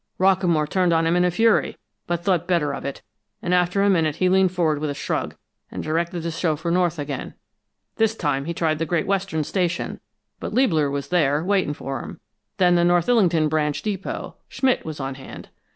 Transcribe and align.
"Rockamore 0.19 0.67
turned 0.67 0.93
on 0.93 1.05
him 1.05 1.15
in 1.15 1.23
a 1.23 1.29
fury, 1.29 1.77
but 2.07 2.23
thought 2.23 2.47
better 2.47 2.73
of 2.73 2.83
it, 2.85 3.03
and 3.39 3.53
after 3.53 3.83
a 3.83 3.89
minute 3.91 4.15
he 4.15 4.29
leaned 4.29 4.51
forward 4.51 4.79
with 4.79 4.89
a 4.89 4.95
shrug, 4.95 5.35
and 5.69 5.83
directed 5.83 6.21
the 6.23 6.31
chauffeur 6.31 6.71
north 6.71 6.97
again. 6.97 7.35
This 7.97 8.15
time 8.15 8.45
he 8.45 8.53
tried 8.55 8.79
the 8.79 8.87
Great 8.87 9.05
Western 9.05 9.43
Station, 9.43 9.99
but 10.39 10.55
Liebler 10.55 10.89
was 10.89 11.09
there, 11.09 11.43
waiting 11.43 11.75
for 11.75 11.99
him; 11.99 12.19
then 12.57 12.73
the 12.73 12.83
North 12.83 13.05
Illington 13.07 13.47
branch 13.47 13.83
depot 13.83 14.37
Schmidt 14.49 14.83
was 14.83 14.99
on 14.99 15.13
hand. 15.13 15.49